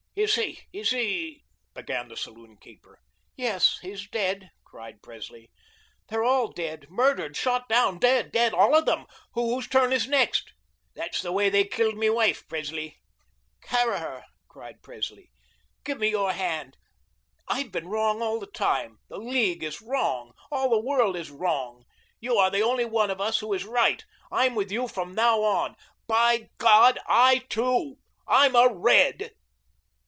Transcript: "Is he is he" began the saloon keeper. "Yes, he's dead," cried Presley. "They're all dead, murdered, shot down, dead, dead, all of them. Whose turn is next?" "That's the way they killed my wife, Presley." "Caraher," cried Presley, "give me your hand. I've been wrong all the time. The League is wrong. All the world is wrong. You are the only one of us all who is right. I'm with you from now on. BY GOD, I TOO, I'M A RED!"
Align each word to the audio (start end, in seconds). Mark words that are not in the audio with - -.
"Is 0.13 0.35
he 0.35 0.59
is 0.73 0.89
he" 0.89 1.45
began 1.73 2.09
the 2.09 2.17
saloon 2.17 2.57
keeper. 2.57 2.99
"Yes, 3.37 3.79
he's 3.81 4.09
dead," 4.09 4.49
cried 4.65 5.01
Presley. 5.01 5.49
"They're 6.09 6.23
all 6.25 6.51
dead, 6.51 6.87
murdered, 6.89 7.37
shot 7.37 7.69
down, 7.69 7.97
dead, 7.97 8.29
dead, 8.33 8.53
all 8.53 8.75
of 8.75 8.85
them. 8.85 9.05
Whose 9.35 9.69
turn 9.69 9.93
is 9.93 10.09
next?" 10.09 10.51
"That's 10.95 11.21
the 11.21 11.31
way 11.31 11.49
they 11.49 11.63
killed 11.63 11.95
my 11.95 12.09
wife, 12.09 12.45
Presley." 12.49 12.97
"Caraher," 13.61 14.25
cried 14.49 14.83
Presley, 14.83 15.31
"give 15.85 15.97
me 15.97 16.09
your 16.09 16.33
hand. 16.33 16.75
I've 17.47 17.71
been 17.71 17.87
wrong 17.87 18.21
all 18.21 18.37
the 18.41 18.47
time. 18.47 18.97
The 19.07 19.17
League 19.17 19.63
is 19.63 19.81
wrong. 19.81 20.33
All 20.51 20.69
the 20.69 20.77
world 20.81 21.15
is 21.15 21.31
wrong. 21.31 21.85
You 22.19 22.35
are 22.35 22.51
the 22.51 22.61
only 22.61 22.83
one 22.85 23.11
of 23.11 23.21
us 23.21 23.41
all 23.41 23.47
who 23.47 23.53
is 23.53 23.63
right. 23.63 24.03
I'm 24.29 24.55
with 24.55 24.73
you 24.73 24.89
from 24.89 25.15
now 25.15 25.41
on. 25.43 25.75
BY 26.07 26.49
GOD, 26.57 26.99
I 27.07 27.43
TOO, 27.49 27.95
I'M 28.27 28.57
A 28.57 28.67
RED!" 28.67 29.31